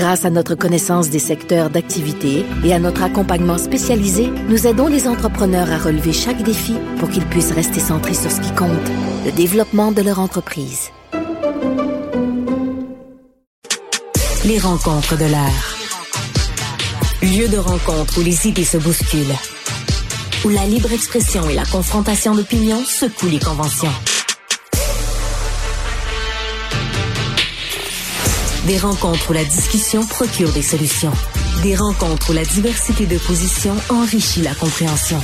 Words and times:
Grâce 0.00 0.24
à 0.24 0.30
notre 0.30 0.54
connaissance 0.54 1.10
des 1.10 1.18
secteurs 1.18 1.68
d'activité 1.68 2.46
et 2.64 2.72
à 2.72 2.78
notre 2.78 3.02
accompagnement 3.02 3.58
spécialisé, 3.58 4.30
nous 4.48 4.66
aidons 4.66 4.86
les 4.86 5.06
entrepreneurs 5.06 5.70
à 5.70 5.76
relever 5.76 6.14
chaque 6.14 6.42
défi 6.42 6.74
pour 6.98 7.10
qu'ils 7.10 7.26
puissent 7.26 7.52
rester 7.52 7.80
centrés 7.80 8.14
sur 8.14 8.30
ce 8.30 8.40
qui 8.40 8.50
compte, 8.54 8.70
le 9.26 9.32
développement 9.32 9.92
de 9.92 10.00
leur 10.00 10.18
entreprise. 10.18 10.88
Les 14.46 14.58
rencontres 14.58 15.18
de 15.18 15.26
l'air. 15.26 15.76
Lieu 17.20 17.48
de 17.48 17.58
rencontre 17.58 18.20
où 18.20 18.22
les 18.22 18.48
idées 18.48 18.64
se 18.64 18.78
bousculent. 18.78 19.36
Où 20.46 20.48
la 20.48 20.64
libre 20.64 20.94
expression 20.94 21.46
et 21.50 21.54
la 21.54 21.66
confrontation 21.66 22.34
d'opinions 22.34 22.82
secouent 22.86 23.28
les 23.28 23.38
conventions. 23.38 23.92
Des 28.70 28.78
rencontres 28.78 29.30
où 29.30 29.32
la 29.32 29.42
discussion 29.42 30.06
procure 30.06 30.52
des 30.52 30.62
solutions. 30.62 31.10
Des 31.64 31.74
rencontres 31.74 32.30
où 32.30 32.32
la 32.32 32.44
diversité 32.44 33.04
de 33.04 33.18
positions 33.18 33.74
enrichit 33.88 34.42
la 34.42 34.54
compréhension. 34.54 35.20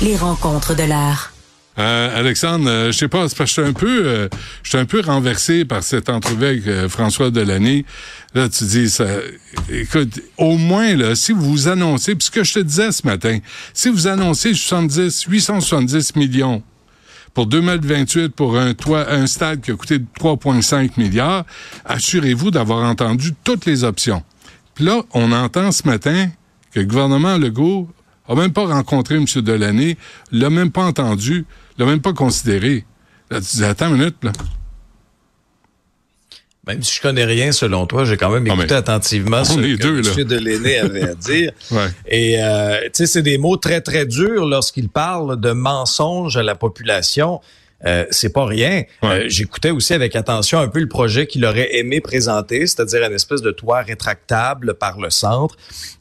Les 0.00 0.16
rencontres 0.16 0.76
de 0.76 0.84
l'art. 0.84 1.32
Euh, 1.80 2.20
Alexandre, 2.20 2.70
euh, 2.70 2.92
je 2.92 2.98
sais 2.98 3.08
pas, 3.08 3.18
parce 3.18 3.34
que 3.34 3.46
je 3.46 3.52
suis 3.52 3.62
un 3.62 3.72
peu, 3.72 4.06
euh, 4.06 4.28
je 4.62 4.68
suis 4.68 4.78
un 4.78 4.84
peu 4.84 5.00
renversé 5.00 5.64
par 5.64 5.82
cette 5.82 6.08
entrevue 6.08 6.46
avec 6.46 6.68
euh, 6.68 6.88
François 6.88 7.32
Delaney. 7.32 7.84
Là, 8.32 8.48
tu 8.48 8.62
dis, 8.62 8.88
ça, 8.88 9.08
écoute, 9.68 10.20
au 10.38 10.56
moins 10.56 10.94
là, 10.94 11.16
si 11.16 11.32
vous 11.32 11.66
annoncez, 11.66 12.14
puis 12.14 12.26
ce 12.26 12.30
que 12.30 12.44
je 12.44 12.54
te 12.54 12.60
disais 12.60 12.92
ce 12.92 13.04
matin, 13.04 13.40
si 13.72 13.88
vous 13.88 14.06
annoncez 14.06 14.54
70, 14.54 15.24
870 15.24 16.14
millions 16.14 16.62
pour 17.34 17.46
2028 17.46 18.28
pour 18.28 18.56
un 18.56 18.74
toit, 18.74 19.10
un 19.10 19.26
stade 19.26 19.60
qui 19.60 19.72
a 19.72 19.74
coûté 19.74 19.98
3,5 19.98 20.92
milliards, 20.96 21.44
assurez-vous 21.84 22.52
d'avoir 22.52 22.88
entendu 22.88 23.34
toutes 23.42 23.66
les 23.66 23.84
options. 23.84 24.22
Puis 24.74 24.84
là, 24.84 25.02
on 25.12 25.32
entend 25.32 25.72
ce 25.72 25.86
matin 25.86 26.28
que 26.72 26.80
le 26.80 26.86
gouvernement 26.86 27.36
Legault 27.36 27.88
a 28.28 28.34
même 28.34 28.52
pas 28.52 28.66
rencontré 28.66 29.16
M. 29.16 29.26
Delaney, 29.26 29.98
l'a 30.32 30.48
même 30.48 30.70
pas 30.70 30.84
entendu, 30.84 31.44
l'a 31.76 31.86
même 31.86 32.00
pas 32.00 32.12
considéré. 32.12 32.84
Là, 33.30 33.40
tu 33.40 33.56
dis, 33.56 33.64
attends 33.64 33.88
une 33.88 33.98
minute, 33.98 34.16
là. 34.22 34.32
Même 36.66 36.82
si 36.82 36.96
je 36.96 37.02
connais 37.02 37.24
rien 37.24 37.52
selon 37.52 37.86
toi, 37.86 38.04
j'ai 38.04 38.16
quand 38.16 38.30
même 38.30 38.46
écouté 38.46 38.74
attentivement 38.74 39.44
ce 39.44 39.56
que 39.56 39.76
deux. 39.76 39.98
M. 39.98 40.24
Delaney 40.24 40.78
avait 40.78 41.10
à 41.10 41.14
dire. 41.14 41.52
Ouais. 41.70 41.88
Et 42.06 42.42
euh, 42.42 42.80
tu 42.84 42.90
sais, 42.94 43.06
c'est 43.06 43.22
des 43.22 43.36
mots 43.38 43.56
très 43.56 43.80
très 43.80 44.06
durs 44.06 44.46
lorsqu'il 44.46 44.88
parle 44.88 45.38
de 45.38 45.52
mensonges 45.52 46.36
à 46.36 46.42
la 46.42 46.54
population. 46.54 47.40
Euh, 47.86 48.06
c'est 48.10 48.32
pas 48.32 48.46
rien. 48.46 48.84
Ouais. 49.02 49.08
Euh, 49.08 49.24
J'écoutais 49.28 49.70
aussi 49.70 49.92
avec 49.92 50.16
attention 50.16 50.58
un 50.58 50.68
peu 50.68 50.80
le 50.80 50.88
projet 50.88 51.26
qu'il 51.26 51.44
aurait 51.44 51.76
aimé 51.76 52.00
présenter, 52.00 52.66
c'est-à-dire 52.66 53.02
une 53.02 53.12
espèce 53.12 53.42
de 53.42 53.50
toit 53.50 53.82
rétractable 53.82 54.74
par 54.74 54.98
le 54.98 55.10
centre 55.10 55.56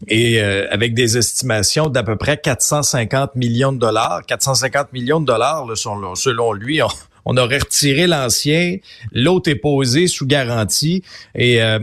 et 0.08 0.42
euh, 0.42 0.66
avec 0.72 0.94
des 0.94 1.18
estimations 1.18 1.88
d'à 1.88 2.04
peu 2.04 2.16
près 2.16 2.38
450 2.38 3.36
millions 3.36 3.74
de 3.74 3.80
dollars. 3.80 4.22
450 4.26 4.94
millions 4.94 5.20
de 5.20 5.26
dollars, 5.26 5.66
là, 5.66 5.76
selon, 5.76 6.16
selon 6.16 6.54
lui, 6.54 6.82
on, 6.82 6.88
on 7.26 7.38
aurait 7.38 7.60
retiré 7.60 8.08
l'ancien, 8.08 8.78
l'autre 9.12 9.50
est 9.50 9.56
posé 9.56 10.08
sous 10.08 10.26
garantie 10.26 11.04
et 11.36 11.62
euh, 11.62 11.80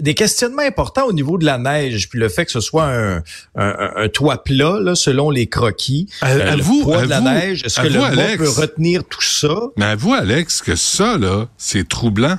des 0.00 0.14
questionnements 0.14 0.62
importants 0.62 1.04
au 1.06 1.12
niveau 1.12 1.38
de 1.38 1.44
la 1.44 1.56
neige, 1.56 2.08
puis 2.08 2.18
le 2.18 2.28
fait 2.28 2.44
que 2.46 2.50
ce 2.50 2.58
soit 2.60 2.86
un, 2.86 3.16
un, 3.54 3.90
un 3.96 4.08
toit 4.08 4.42
plat, 4.42 4.80
là, 4.80 4.96
selon 4.96 5.30
les 5.30 5.46
croquis. 5.46 6.08
À- 6.20 6.32
Euh, 6.32 6.52
avoue- 6.54 6.78
le 6.80 6.84
poids 6.84 7.02
de 7.02 7.10
la 7.10 7.20
neige, 7.20 7.62
est-ce 7.64 7.80
que 7.80 7.86
le 7.86 8.00
avoue, 8.00 8.16
mât 8.16 8.22
Alex. 8.24 8.38
peut 8.42 8.48
retenir 8.60 9.04
tout 9.04 9.22
ça? 9.22 9.54
Mais 9.76 9.84
avoue, 9.84 10.14
Alex, 10.14 10.62
que 10.62 10.74
ça, 10.74 11.16
là, 11.16 11.46
c'est 11.58 11.86
troublant. 11.88 12.38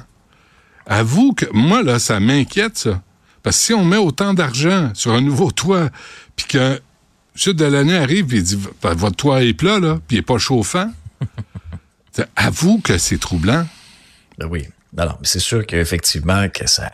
Avoue 0.85 1.33
que 1.33 1.45
moi, 1.53 1.81
là, 1.81 1.97
ça 1.97 2.19
m'inquiète, 2.19 2.77
ça. 2.77 3.01
Parce 3.41 3.57
que 3.57 3.63
si 3.63 3.73
on 3.73 3.85
met 3.85 3.97
autant 3.97 4.33
d'argent 4.33 4.91
sur 4.93 5.11
un 5.13 5.21
nouveau 5.21 5.51
toit, 5.51 5.89
puis 6.35 6.47
que 6.47 6.57
M. 7.47 7.53
Delaney 7.53 7.95
arrive 7.95 8.33
et 8.33 8.37
il 8.37 8.43
dit 8.43 8.59
Votre 8.81 9.15
toit 9.15 9.43
est 9.43 9.53
plat, 9.53 9.79
là, 9.79 9.99
puis 10.07 10.17
il 10.17 10.19
n'est 10.19 10.23
pas 10.25 10.37
chauffant. 10.37 10.91
Avoue 12.35 12.79
que 12.79 12.97
c'est 12.97 13.19
troublant. 13.19 13.65
Ben 14.37 14.47
oui. 14.47 14.67
Non, 14.95 15.05
non, 15.05 15.15
mais 15.19 15.27
c'est 15.27 15.39
sûr 15.39 15.65
qu'effectivement, 15.65 16.47
que 16.49 16.67
ça, 16.67 16.91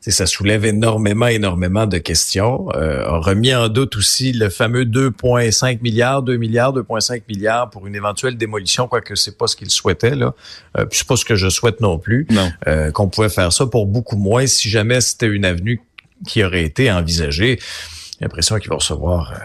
ça 0.00 0.26
soulève 0.26 0.64
énormément, 0.64 1.26
énormément 1.26 1.86
de 1.86 1.98
questions. 1.98 2.68
Euh, 2.74 3.06
a 3.06 3.18
remis 3.18 3.54
en 3.54 3.68
doute 3.68 3.96
aussi 3.96 4.32
le 4.32 4.50
fameux 4.50 4.84
2,5 4.84 5.80
milliards, 5.82 6.22
2 6.22 6.36
milliards, 6.36 6.74
2,5 6.74 7.22
milliards 7.28 7.70
pour 7.70 7.86
une 7.86 7.94
éventuelle 7.94 8.36
démolition, 8.36 8.88
quoique 8.88 9.14
c'est 9.14 9.36
pas 9.36 9.46
ce 9.46 9.56
qu'il 9.56 9.70
souhaitait, 9.70 10.14
là. 10.14 10.34
Euh, 10.78 10.84
puis 10.86 10.98
c'est 10.98 11.06
pas 11.06 11.16
ce 11.16 11.24
que 11.24 11.34
je 11.34 11.48
souhaite 11.48 11.80
non 11.80 11.98
plus. 11.98 12.26
Non. 12.30 12.50
Euh, 12.66 12.90
qu'on 12.90 13.08
pouvait 13.08 13.28
faire 13.28 13.52
ça 13.52 13.66
pour 13.66 13.86
beaucoup 13.86 14.16
moins 14.16 14.46
si 14.46 14.68
jamais 14.68 15.00
c'était 15.00 15.26
une 15.26 15.44
avenue 15.44 15.80
qui 16.26 16.44
aurait 16.44 16.64
été 16.64 16.90
envisagée. 16.90 17.58
J'ai 17.58 18.26
l'impression 18.26 18.58
qu'il 18.58 18.68
va 18.68 18.76
recevoir 18.76 19.32
euh, 19.32 19.36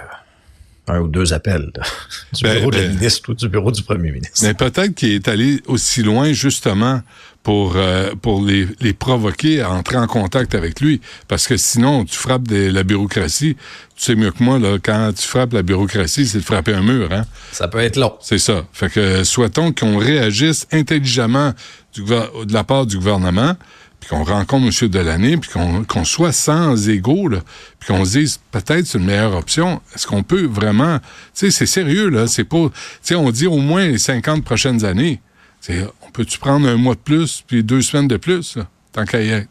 un 0.88 1.00
ou 1.00 1.07
deux 1.07 1.34
appels 1.34 1.72
là, 1.75 1.84
du 2.34 2.44
Ben, 2.44 2.57
bureau 2.57 2.72
de 2.72 2.78
la 2.78 2.84
ben, 2.84 2.96
ministre 2.96 3.29
ou 3.29 3.34
du 3.34 3.50
bureau 3.50 3.72
du 3.72 3.84
premier 3.84 4.12
ministre. 4.12 4.40
Mais 4.44 4.53
peut-être 4.53 4.94
qu'il 4.94 5.12
est 5.12 5.28
allé 5.28 5.62
aussi 5.68 6.03
loin, 6.03 6.31
justement, 6.34 7.01
pour, 7.46 7.75
euh, 7.75 8.16
pour 8.22 8.44
les, 8.44 8.68
les 8.81 8.94
provoquer 8.94 9.62
à 9.62 9.72
entrer 9.72 9.97
en 9.97 10.07
contact 10.07 10.56
avec 10.56 10.81
lui. 10.81 11.00
Parce 11.28 11.47
que 11.47 11.57
sinon, 11.57 12.03
tu 12.03 12.18
frappes 12.18 12.47
de 12.47 12.72
la 12.72 12.84
bureaucratie. 12.84 13.56
Tu 13.96 14.03
sais 14.03 14.16
mieux 14.16 14.31
que 14.31 14.44
moi, 14.44 14.57
là, 14.57 14.78
quand 14.84 15.12
tu 15.16 15.28
frappes 15.28 15.53
la 15.53 15.62
bureaucratie, 15.62 16.25
c'est 16.25 16.40
de 16.40 16.44
frapper 16.44 16.73
un 16.73 16.81
mur, 16.81 17.12
hein? 17.12 17.23
Ça 17.52 17.67
peut 17.67 17.78
être 17.78 17.97
long. 17.97 18.16
C'est 18.19 18.40
ça. 18.40 18.66
Fait 18.73 18.90
que 18.90 19.23
souhaitons 19.23 19.72
qu'on 19.73 19.97
réagisse 19.97 20.66
intelligemment 20.72 21.53
du, 21.94 22.03
de 22.03 22.52
la 22.53 22.63
part 22.63 22.88
du 22.88 22.97
gouvernement, 22.97 23.56
puis 24.05 24.16
qu'on 24.16 24.23
rencontre 24.23 24.67
M. 24.67 24.89
Delaney, 24.89 25.38
puis 25.38 25.49
qu'on 25.88 26.05
soit 26.05 26.31
sans 26.31 26.75
là, 26.75 27.39
puis 27.79 27.88
qu'on 27.88 28.05
se 28.05 28.19
dise 28.19 28.39
peut-être 28.51 28.85
c'est 28.85 28.99
une 28.99 29.05
meilleure 29.05 29.35
option. 29.35 29.81
Est-ce 29.95 30.05
qu'on 30.05 30.21
peut 30.21 30.45
vraiment... 30.45 30.99
Tu 30.99 31.05
sais, 31.33 31.51
c'est 31.51 31.66
sérieux, 31.66 32.09
là. 32.09 32.27
C'est 32.27 32.43
pas... 32.43 32.69
Tu 32.69 32.71
sais, 33.01 33.16
on 33.16 33.31
dit 33.31 33.47
au 33.47 33.57
moins 33.57 33.88
les 33.88 33.97
50 33.97 34.43
prochaines 34.43 34.85
années. 34.85 35.21
C'est, 35.59 35.83
on 36.05 36.11
peut-tu 36.11 36.38
prendre 36.38 36.67
un 36.67 36.75
mois 36.75 36.93
de 36.93 36.99
plus, 36.99 37.43
puis 37.47 37.63
deux 37.63 37.81
semaines 37.81 38.07
de 38.07 38.17
plus, 38.17 38.57
là, 38.57 38.67
tant 38.91 39.05
qu'à 39.05 39.21
y 39.21 39.29
être? 39.29 39.49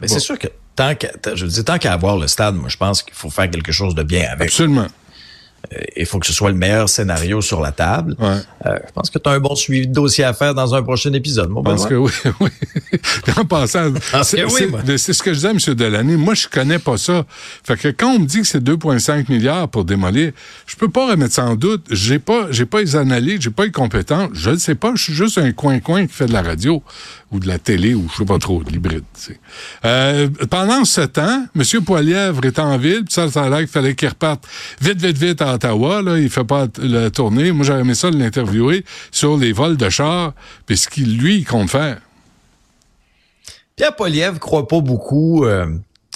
Mais 0.00 0.08
c'est 0.08 0.18
sûr 0.18 0.36
que 0.36 0.48
tant 0.74 0.96
qu'à, 0.96 1.12
je 1.34 1.46
dire, 1.46 1.64
tant 1.64 1.78
qu'à 1.78 1.92
avoir 1.92 2.16
le 2.16 2.26
stade, 2.26 2.56
moi, 2.56 2.68
je 2.68 2.76
pense 2.76 3.04
qu'il 3.04 3.14
faut 3.14 3.30
faire 3.30 3.48
quelque 3.48 3.70
chose 3.70 3.94
de 3.94 4.02
bien 4.02 4.26
avec. 4.32 4.48
Absolument. 4.48 4.88
Euh, 5.72 5.80
Il 5.96 6.06
faut 6.06 6.18
que 6.18 6.26
ce 6.26 6.32
soit 6.32 6.50
le 6.50 6.56
meilleur 6.56 6.88
scénario 6.88 7.40
sur 7.40 7.60
la 7.60 7.70
table. 7.70 8.16
Ouais. 8.18 8.38
Euh, 8.66 8.78
je 8.86 8.92
pense 8.92 9.10
que 9.10 9.18
tu 9.18 9.28
as 9.28 9.32
un 9.32 9.40
bon 9.40 9.54
suivi 9.54 9.86
de 9.86 9.92
dossier 9.92 10.24
à 10.24 10.32
faire 10.32 10.54
dans 10.54 10.74
un 10.74 10.82
prochain 10.82 11.12
épisode. 11.12 11.50
Mon 11.50 11.62
Je 11.62 11.70
pense 11.70 11.86
que 11.86 11.94
oui, 11.94 12.12
oui. 12.40 12.50
En 13.36 13.44
passant, 13.44 13.92
pense 13.92 14.28
c'est 14.28 14.44
oui, 14.44 14.98
ce 14.98 15.22
que 15.22 15.32
je 15.32 15.36
disais 15.36 15.48
à 15.48 15.50
M. 15.50 15.58
Delaney. 15.58 16.16
Moi, 16.16 16.34
je 16.34 16.48
connais 16.48 16.78
pas 16.78 16.96
ça. 16.96 17.24
Fait 17.64 17.76
que 17.76 17.88
quand 17.88 18.14
on 18.14 18.18
me 18.20 18.26
dit 18.26 18.40
que 18.40 18.46
c'est 18.46 18.62
2,5 18.62 19.30
milliards 19.30 19.68
pour 19.68 19.84
démolir, 19.84 20.32
je 20.66 20.76
peux 20.76 20.88
pas 20.88 21.10
remettre 21.10 21.34
ça 21.34 21.44
en 21.44 21.54
doute. 21.54 21.84
J'ai 21.90 22.18
pas, 22.18 22.46
j'ai 22.50 22.66
pas 22.66 22.80
les 22.80 22.96
analyses, 22.96 23.40
j'ai 23.40 23.50
pas 23.50 23.64
les 23.64 23.72
compétences. 23.72 24.30
Je 24.32 24.50
ne 24.50 24.56
sais 24.56 24.74
pas. 24.74 24.92
Je 24.94 25.02
suis 25.02 25.14
juste 25.14 25.38
un 25.38 25.52
coin-coin 25.52 26.06
qui 26.06 26.14
fait 26.14 26.26
de 26.26 26.32
la 26.32 26.42
radio 26.42 26.82
ou 27.32 27.40
de 27.40 27.48
la 27.48 27.58
télé 27.58 27.94
ou 27.94 28.08
je 28.12 28.18
sais 28.18 28.24
pas 28.24 28.38
trop, 28.38 28.62
de 28.62 28.70
l'hybride. 28.70 29.04
Euh, 29.84 30.28
pendant 30.48 30.84
ce 30.84 31.00
temps, 31.00 31.46
M. 31.54 31.84
Poilièvre 31.84 32.44
est 32.44 32.58
en 32.58 32.78
ville, 32.78 33.04
puis 33.04 33.12
ça, 33.12 33.28
ça 33.28 33.44
a 33.44 33.50
l'air 33.50 33.58
qu'il 33.58 33.68
fallait 33.68 33.94
qu'il 33.94 34.08
reparte 34.08 34.46
vite, 34.80 35.00
vite, 35.00 35.18
vite 35.18 35.42
à 35.42 35.54
Ottawa. 35.54 36.02
Là. 36.02 36.18
Il 36.18 36.30
fait 36.30 36.44
pas 36.44 36.66
la 36.78 37.10
tournée. 37.10 37.52
Moi, 37.52 37.66
j'aurais 37.66 37.80
aimé 37.80 37.94
ça 37.94 38.10
de 38.10 38.18
l'interviewer 38.18 38.84
sur 39.10 39.36
les 39.36 39.52
vols 39.52 39.76
de 39.76 39.88
chars, 39.90 40.32
puis 40.66 40.76
ce 40.76 40.88
qu'il, 40.88 41.18
lui, 41.18 41.44
compte 41.44 41.70
faire. 41.70 41.98
Pierre 43.76 43.94
Poliev 43.94 44.38
croit 44.38 44.66
pas 44.66 44.80
beaucoup 44.80 45.44
euh, 45.44 45.66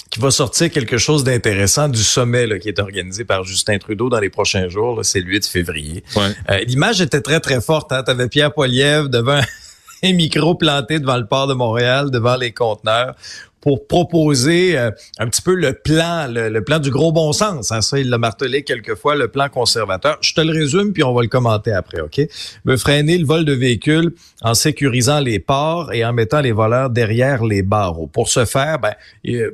qu'il 0.09 0.21
va 0.23 0.31
sortir 0.31 0.71
quelque 0.71 0.97
chose 0.97 1.23
d'intéressant 1.23 1.89
du 1.89 2.01
sommet 2.01 2.47
là, 2.47 2.57
qui 2.57 2.67
est 2.67 2.79
organisé 2.79 3.23
par 3.23 3.43
Justin 3.43 3.77
Trudeau 3.77 4.09
dans 4.09 4.19
les 4.19 4.31
prochains 4.31 4.67
jours. 4.67 5.05
C'est 5.05 5.19
le 5.19 5.27
8 5.27 5.45
février. 5.45 6.03
Ouais. 6.15 6.35
Euh, 6.49 6.57
L'image 6.65 7.01
était 7.01 7.21
très, 7.21 7.39
très 7.39 7.61
forte. 7.61 7.91
Hein? 7.91 8.01
Tu 8.03 8.09
avais 8.09 8.27
Pierre 8.27 8.51
Poliev 8.51 9.09
devant 9.09 9.39
un 10.03 10.13
micro 10.13 10.55
planté 10.55 10.99
devant 10.99 11.17
le 11.17 11.27
port 11.27 11.45
de 11.45 11.53
Montréal, 11.53 12.09
devant 12.09 12.35
les 12.35 12.51
conteneurs, 12.51 13.13
pour 13.61 13.87
proposer 13.87 14.77
euh, 14.77 14.91
un 15.19 15.27
petit 15.27 15.41
peu 15.41 15.53
le 15.53 15.73
plan, 15.73 16.27
le, 16.27 16.61
plan 16.63 16.79
du 16.79 16.89
gros 16.89 17.11
bon 17.11 17.31
sens. 17.31 17.71
Hein, 17.71 17.81
ça, 17.81 17.99
il 17.99 18.09
l'a 18.09 18.17
martelé 18.17 18.63
quelquefois, 18.63 19.15
le 19.15 19.27
plan 19.27 19.49
conservateur. 19.49 20.17
Je 20.21 20.33
te 20.33 20.41
le 20.41 20.51
résume, 20.51 20.93
puis 20.93 21.03
on 21.03 21.13
va 21.13 21.21
le 21.21 21.27
commenter 21.27 21.71
après, 21.71 22.01
OK? 22.01 22.19
Veut 22.65 22.77
freiner 22.77 23.17
le 23.17 23.25
vol 23.25 23.45
de 23.45 23.53
véhicules 23.53 24.13
en 24.41 24.55
sécurisant 24.55 25.19
les 25.19 25.39
ports 25.39 25.93
et 25.93 26.03
en 26.03 26.11
mettant 26.11 26.41
les 26.41 26.51
voleurs 26.51 26.89
derrière 26.89 27.43
les 27.43 27.61
barreaux. 27.61 28.07
Pour 28.07 28.29
ce 28.29 28.45
faire, 28.45 28.79
ben, 28.79 28.93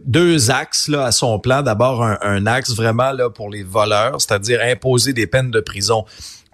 deux 0.06 0.50
axes 0.50 0.88
là, 0.88 1.06
à 1.06 1.12
son 1.12 1.38
plan. 1.40 1.62
D'abord, 1.62 2.04
un, 2.04 2.18
un 2.22 2.48
axe 2.48 2.74
vraiment 2.76 3.12
là, 3.12 3.30
pour 3.30 3.50
les 3.50 3.64
voleurs, 3.64 4.22
c'est-à-dire 4.22 4.62
imposer 4.64 5.14
des 5.14 5.28
peines 5.28 5.52
de 5.52 5.60
prison 5.60 6.06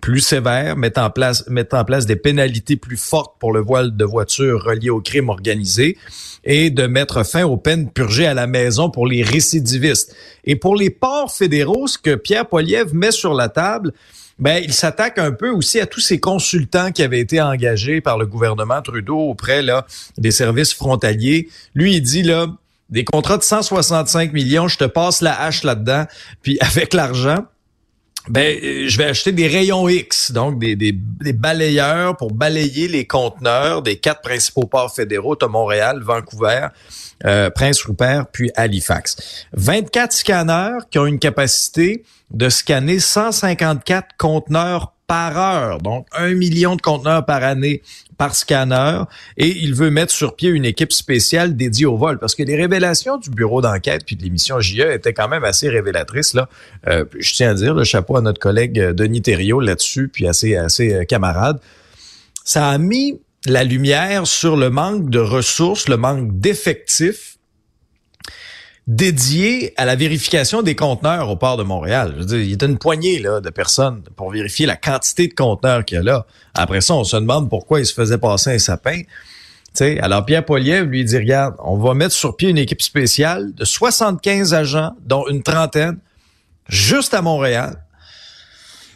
plus 0.04 0.20
sévères, 0.20 0.76
mettre 0.76 1.00
en 1.00 1.10
place, 1.10 1.48
mettre 1.48 1.78
en 1.78 1.86
place 1.86 2.06
des 2.06 2.18
pénalités 2.18 2.76
plus 2.76 2.98
fortes 2.98 3.36
pour 3.40 3.54
le 3.54 3.62
voile 3.62 3.96
de 3.96 4.04
voiture 4.04 4.62
relié 4.62 4.90
au 4.90 5.00
crime 5.00 5.30
organisé 5.30 5.98
et 6.44 6.72
de 6.72 6.88
mettre 6.88 7.26
fin 7.26 7.46
aux 7.46 7.56
peines 7.56 7.90
purgées 7.90 8.28
à 8.28 8.34
la 8.34 8.46
maison 8.46 8.90
pour 8.90 9.08
les 9.08 9.24
récidivistes. 9.24 10.14
Et 10.44 10.58
pour 10.58 10.76
les 10.76 10.90
ports 10.90 11.34
fédéraux, 11.34 11.88
ce 11.88 11.98
que 11.98 12.16
Pierre 12.16 12.50
Poilievre 12.50 12.94
met 12.94 13.12
sur 13.12 13.34
la 13.34 13.48
table, 13.48 13.94
ben, 14.40 14.62
il 14.62 14.74
s'attaque 14.74 15.20
un 15.20 15.32
peu 15.32 15.52
aussi 15.52 15.80
à 15.80 15.86
tous 15.86 16.02
ces 16.02 16.20
consultants 16.20 16.92
qui 16.92 17.02
avaient 17.02 17.22
été 17.22 17.40
engagés 17.40 18.02
par 18.02 18.18
le 18.18 18.26
gouvernement 18.26 18.82
Trudeau 18.82 19.20
auprès 19.20 19.62
là, 19.62 19.86
des 20.18 20.32
services 20.32 20.74
frontaliers. 20.74 21.48
Lui, 21.76 21.96
il 21.96 22.02
dit 22.02 22.24
là, 22.24 22.48
des 22.90 23.06
contrats 23.06 23.38
de 23.38 23.44
165 23.44 24.34
millions, 24.34 24.68
je 24.68 24.78
te 24.78 24.84
passe 24.84 25.22
la 25.22 25.42
hache 25.42 25.64
là-dedans, 25.64 26.08
puis 26.42 26.58
avec 26.60 26.94
l'argent, 26.94 27.46
ben, 28.30 28.58
euh, 28.64 28.88
je 28.88 28.98
vais 28.98 29.06
acheter 29.06 29.31
des 29.31 29.48
rayons 29.48 29.88
X, 29.90 30.31
donc 30.31 30.58
des, 30.60 30.75
des, 30.75 30.94
balayeurs 31.34 32.16
pour 32.16 32.31
balayer 32.31 32.88
les 32.88 33.06
conteneurs 33.06 33.81
des 33.81 33.98
quatre 33.98 34.22
principaux 34.22 34.66
ports 34.66 34.94
fédéraux, 34.96 35.36
de 35.36 35.46
Montréal, 35.46 36.02
Vancouver, 36.02 36.68
euh, 37.25 37.50
Prince-Rupert, 37.50 38.28
puis 38.31 38.52
Halifax. 38.56 39.46
24 39.54 40.14
scanners 40.14 40.80
qui 40.90 41.00
ont 41.00 41.06
une 41.06 41.20
capacité 41.20 42.04
de 42.31 42.50
scanner 42.50 43.00
154 43.00 44.16
conteneurs 44.18 44.94
par 45.08 45.38
heure, 45.38 45.80
donc 45.80 46.08
un 46.14 46.34
million 46.34 46.76
de 46.76 46.82
conteneurs 46.82 47.26
par 47.26 47.44
année 47.44 47.82
par 48.18 48.36
scanner 48.36 49.02
et 49.38 49.50
il 49.50 49.74
veut 49.74 49.90
mettre 49.90 50.14
sur 50.14 50.36
pied 50.36 50.50
une 50.50 50.66
équipe 50.66 50.94
spéciale 50.94 51.56
dédiée 51.56 51.86
au 51.86 51.98
vol 51.98 52.20
parce 52.20 52.36
que 52.36 52.44
les 52.44 52.56
révélations 52.56 53.18
du 53.18 53.30
bureau 53.30 53.62
d'enquête 53.62 54.04
puis 54.06 54.16
de 54.16 54.24
l'émission 54.24 54.60
JE 54.60 54.82
étaient 54.82 55.14
quand 55.14 55.28
même 55.28 55.44
assez 55.44 55.68
révélatrices 55.68 56.34
là. 56.34 56.48
Euh, 56.88 57.06
je 57.20 57.34
tiens 57.34 57.52
à 57.52 57.54
dire 57.54 57.74
le 57.74 57.84
chapeau 57.84 58.16
à 58.16 58.22
notre 58.22 58.40
collègue 58.40 58.80
euh, 58.80 58.94
Denis 58.94 59.22
Thériault 59.22 59.60
là-dessus 59.60 60.08
puis 60.08 60.28
assez 60.28 60.56
assez 60.56 60.94
euh, 60.94 61.04
camarade. 61.04 61.60
Ça 62.46 62.70
a 62.70 62.78
mis 62.78 63.20
la 63.46 63.64
lumière 63.64 64.26
sur 64.26 64.56
le 64.56 64.70
manque 64.70 65.10
de 65.10 65.20
ressources, 65.20 65.90
le 65.90 65.98
manque 65.98 66.40
d'effectifs 66.40 67.32
dédié 68.88 69.74
à 69.77 69.85
la 69.85 69.95
vérification 69.95 70.62
des 70.62 70.75
conteneurs 70.75 71.30
au 71.30 71.38
port 71.38 71.56
de 71.56 71.63
Montréal. 71.63 72.13
Je 72.15 72.19
veux 72.19 72.25
dire, 72.25 72.39
il 72.39 72.50
y 72.50 72.57
a 72.59 72.68
une 72.68 72.77
poignée 72.77 73.19
là, 73.19 73.39
de 73.39 73.50
personnes 73.50 74.01
pour 74.15 74.31
vérifier 74.31 74.65
la 74.65 74.75
quantité 74.75 75.27
de 75.27 75.33
conteneurs 75.33 75.85
qu'il 75.85 75.95
y 75.95 76.00
a 76.00 76.03
là. 76.03 76.25
Après 76.53 76.81
ça, 76.81 76.94
on 76.95 77.03
se 77.03 77.15
demande 77.15 77.50
pourquoi 77.50 77.80
il 77.80 77.85
se 77.85 77.94
faisait 77.94 78.18
passer 78.18 78.51
un 78.51 78.59
sapin. 78.59 79.01
sais, 79.74 80.00
alors 80.00 80.25
Pierre 80.25 80.44
Poliev 80.44 80.85
lui 80.85 81.06
dit, 81.06 81.18
regarde, 81.18 81.56
on 81.59 81.77
va 81.77 81.94
mettre 81.94 82.13
sur 82.13 82.35
pied 82.35 82.50
une 82.50 82.57
équipe 82.57 82.81
spéciale 82.81 83.53
de 83.53 83.63
75 83.63 84.53
agents, 84.53 84.91
dont 85.06 85.27
une 85.30 85.44
trentaine, 85.44 85.97
juste 86.68 87.13
à 87.13 87.21
Montréal. 87.21 87.83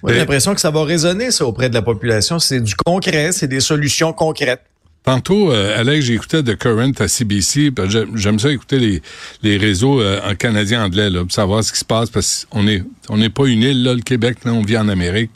J'ai 0.05 0.15
l'impression 0.15 0.53
que 0.53 0.61
ça 0.61 0.69
va 0.69 0.83
résonner 0.83 1.31
ça 1.31 1.45
auprès 1.45 1.69
de 1.69 1.73
la 1.73 1.81
population. 1.81 2.39
C'est 2.39 2.61
du 2.61 2.75
concret, 2.75 3.31
c'est 3.31 3.47
des 3.47 3.59
solutions 3.59 4.13
concrètes. 4.13 4.61
Tantôt, 5.07 5.54
euh, 5.54 5.80
Alex, 5.80 6.04
j'écoutais 6.04 6.44
The 6.44 6.57
Current 6.57 6.92
à 7.00 7.07
CBC. 7.07 7.71
J'aime 8.15 8.39
ça 8.39 8.51
écouter 8.51 8.77
les, 8.77 9.01
les 9.42 9.56
réseaux 9.56 10.01
euh, 10.01 10.19
en 10.30 10.36
canadien 10.36 10.83
anglais 10.83 11.09
là, 11.09 11.21
pour 11.21 11.31
savoir 11.31 11.63
ce 11.63 11.71
qui 11.71 11.80
se 11.80 11.86
passe 11.86 12.09
parce 12.09 12.45
qu'on 12.50 12.68
est 12.68 12.83
on 13.07 13.15
n'est 13.15 13.30
pas 13.30 13.45
une 13.45 13.62
île 13.62 13.83
là, 13.83 13.94
le 13.94 14.01
Québec, 14.01 14.39
là, 14.44 14.51
on 14.51 14.63
vit 14.63 14.77
en 14.77 14.89
Amérique. 14.89 15.31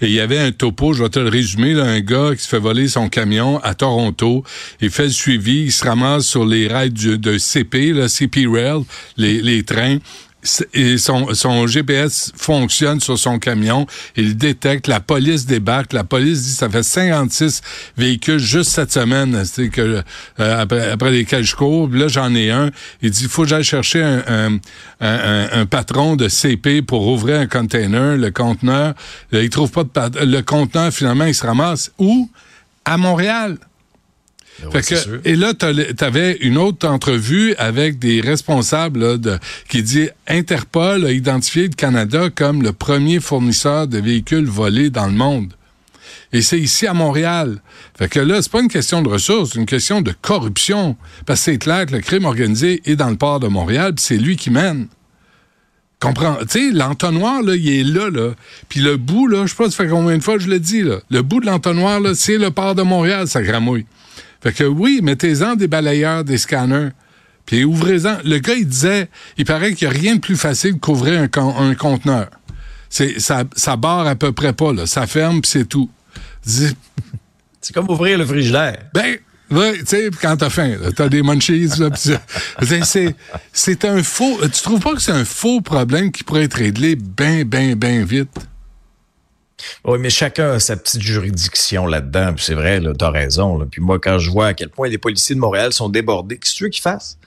Et 0.00 0.06
il 0.06 0.12
y 0.12 0.20
avait 0.20 0.38
un 0.38 0.52
topo, 0.52 0.94
je 0.94 1.02
vais 1.02 1.10
te 1.10 1.18
le 1.18 1.28
résumer, 1.28 1.74
là, 1.74 1.84
un 1.84 2.00
gars 2.00 2.30
qui 2.34 2.42
se 2.42 2.48
fait 2.48 2.58
voler 2.58 2.88
son 2.88 3.10
camion 3.10 3.58
à 3.58 3.74
Toronto. 3.74 4.42
Il 4.80 4.88
fait 4.88 5.04
le 5.04 5.10
suivi, 5.10 5.64
il 5.64 5.72
se 5.72 5.84
ramasse 5.84 6.24
sur 6.24 6.46
les 6.46 6.66
rails 6.66 6.88
de 6.88 7.36
CP, 7.36 7.92
là, 7.92 8.08
CP 8.08 8.46
Rail, 8.46 8.84
les, 9.18 9.42
les 9.42 9.64
trains 9.64 9.98
et 10.72 10.96
son, 10.96 11.34
son 11.34 11.66
GPS 11.66 12.32
fonctionne 12.34 13.00
sur 13.00 13.18
son 13.18 13.38
camion. 13.38 13.86
Il 14.16 14.36
détecte, 14.36 14.86
la 14.86 15.00
police 15.00 15.46
débarque. 15.46 15.92
La 15.92 16.04
police 16.04 16.42
dit 16.42 16.52
ça 16.52 16.68
fait 16.68 16.82
56 16.82 17.60
véhicules 17.96 18.38
juste 18.38 18.70
cette 18.70 18.92
semaine. 18.92 19.44
C'est 19.44 19.68
que 19.68 20.02
euh, 20.40 20.62
après, 20.62 20.90
après 20.90 21.10
lesquels 21.10 21.44
je 21.44 21.54
cours. 21.54 21.88
Là, 21.90 22.08
j'en 22.08 22.34
ai 22.34 22.50
un. 22.50 22.70
Il 23.02 23.10
dit 23.10 23.24
il 23.24 23.28
faut 23.28 23.42
que 23.42 23.48
j'aille 23.48 23.64
chercher 23.64 24.02
un, 24.02 24.58
un, 25.00 25.48
un, 25.52 25.66
patron 25.66 26.16
de 26.16 26.28
CP 26.28 26.82
pour 26.82 27.06
ouvrir 27.06 27.40
un 27.40 27.46
container, 27.46 28.16
le 28.16 28.30
conteneur. 28.30 28.94
Il 29.32 29.50
trouve 29.50 29.70
pas 29.70 30.08
de 30.08 30.20
le 30.20 30.42
conteneur. 30.42 30.92
Finalement, 30.92 31.26
il 31.26 31.34
se 31.34 31.46
ramasse 31.46 31.92
où? 31.98 32.30
À 32.84 32.96
Montréal. 32.96 33.58
Fait 34.72 34.82
que, 34.82 35.20
et 35.24 35.36
là, 35.36 35.54
tu 35.54 36.04
avais 36.04 36.36
une 36.40 36.58
autre 36.58 36.86
entrevue 36.86 37.54
avec 37.56 37.98
des 37.98 38.20
responsables 38.20 39.18
de, 39.20 39.38
qui 39.68 39.82
dit 39.82 40.08
Interpol 40.26 41.06
a 41.06 41.12
identifié 41.12 41.64
le 41.64 41.74
Canada 41.74 42.28
comme 42.34 42.62
le 42.62 42.72
premier 42.72 43.20
fournisseur 43.20 43.86
de 43.86 43.98
véhicules 43.98 44.46
volés 44.46 44.90
dans 44.90 45.06
le 45.06 45.12
monde. 45.12 45.54
Et 46.32 46.42
c'est 46.42 46.60
ici 46.60 46.86
à 46.86 46.94
Montréal. 46.94 47.60
Fait 47.98 48.08
que 48.08 48.20
là, 48.20 48.40
c'est 48.40 48.52
pas 48.52 48.60
une 48.60 48.68
question 48.68 49.02
de 49.02 49.08
ressources, 49.08 49.52
c'est 49.52 49.58
une 49.58 49.66
question 49.66 50.00
de 50.00 50.12
corruption. 50.22 50.96
Parce 51.26 51.40
que 51.40 51.52
c'est 51.52 51.58
clair 51.58 51.86
que 51.86 51.92
le 51.92 52.00
crime 52.00 52.24
organisé 52.24 52.82
est 52.84 52.96
dans 52.96 53.10
le 53.10 53.16
port 53.16 53.40
de 53.40 53.48
Montréal, 53.48 53.94
puis 53.94 54.04
c'est 54.04 54.16
lui 54.16 54.36
qui 54.36 54.50
mène. 54.50 54.86
Comprends? 55.98 56.36
Tu 56.48 56.48
sais, 56.48 56.70
l'entonnoir, 56.72 57.42
là, 57.42 57.54
il 57.56 57.68
est 57.68 57.84
là, 57.84 58.08
là. 58.08 58.30
Puis 58.68 58.80
le 58.80 58.96
bout, 58.96 59.26
là, 59.26 59.44
je 59.44 59.50
sais 59.50 59.56
pas, 59.56 59.68
ça 59.68 59.84
fait 59.84 59.88
combien 59.88 60.16
de 60.16 60.22
fois 60.22 60.36
que 60.36 60.42
je 60.42 60.48
le 60.48 60.58
dis, 60.58 60.82
là. 60.82 61.00
Le 61.10 61.20
bout 61.20 61.40
de 61.40 61.46
l'entonnoir, 61.46 62.00
là, 62.00 62.14
c'est 62.14 62.38
le 62.38 62.50
port 62.50 62.74
de 62.74 62.82
Montréal, 62.82 63.28
ça 63.28 63.42
gramouille. 63.42 63.84
Fait 64.42 64.52
que 64.52 64.64
oui, 64.64 65.00
mettez-en 65.02 65.56
des 65.56 65.68
balayeurs, 65.68 66.24
des 66.24 66.38
scanners. 66.38 66.90
Puis 67.46 67.64
ouvrez-en. 67.64 68.18
Le 68.24 68.38
gars, 68.38 68.54
il 68.54 68.66
disait, 68.66 69.08
il 69.36 69.44
paraît 69.44 69.74
qu'il 69.74 69.88
n'y 69.88 69.94
a 69.94 69.98
rien 69.98 70.14
de 70.16 70.20
plus 70.20 70.36
facile 70.36 70.78
qu'ouvrir 70.78 71.20
un, 71.20 71.48
un 71.58 71.74
conteneur. 71.74 72.28
C'est, 72.88 73.20
ça, 73.20 73.44
ça 73.54 73.76
barre 73.76 74.06
à 74.06 74.16
peu 74.16 74.32
près 74.32 74.52
pas, 74.52 74.72
là. 74.72 74.86
Ça 74.86 75.06
ferme, 75.06 75.40
puis 75.40 75.50
c'est 75.50 75.64
tout. 75.64 75.90
C'est 77.62 77.74
comme 77.74 77.90
ouvrir 77.90 78.16
le 78.16 78.24
frigidaire. 78.24 78.78
Ben, 78.94 79.18
oui, 79.50 79.80
tu 79.80 79.86
sais, 79.86 80.10
quand 80.22 80.36
t'as 80.36 80.48
faim, 80.48 80.76
t'as 80.94 81.08
des 81.08 81.22
munchies, 81.22 81.68
là, 81.78 81.90
c'est, 81.94 83.14
c'est 83.52 83.84
un 83.84 84.02
faux. 84.02 84.38
Tu 84.42 84.62
trouves 84.62 84.80
pas 84.80 84.94
que 84.94 85.02
c'est 85.02 85.12
un 85.12 85.24
faux 85.24 85.60
problème 85.60 86.12
qui 86.12 86.22
pourrait 86.22 86.44
être 86.44 86.54
réglé 86.54 86.96
bien, 86.96 87.44
bien, 87.44 87.74
bien 87.74 88.04
vite? 88.04 88.30
Oui, 89.84 89.98
mais 89.98 90.10
chacun 90.10 90.52
a 90.52 90.60
sa 90.60 90.76
petite 90.76 91.02
juridiction 91.02 91.86
là-dedans. 91.86 92.34
c'est 92.38 92.54
vrai, 92.54 92.80
là, 92.80 92.92
t'as 92.96 93.10
raison. 93.10 93.58
Là. 93.58 93.66
Puis 93.70 93.80
moi, 93.80 93.98
quand 93.98 94.18
je 94.18 94.30
vois 94.30 94.48
à 94.48 94.54
quel 94.54 94.68
point 94.68 94.88
les 94.88 94.98
policiers 94.98 95.34
de 95.34 95.40
Montréal 95.40 95.72
sont 95.72 95.88
débordés, 95.88 96.38
qu'est-ce 96.38 96.52
que 96.52 96.58
tu 96.58 96.64
veux 96.64 96.70
qu'ils 96.70 96.82
fassent? 96.82 97.18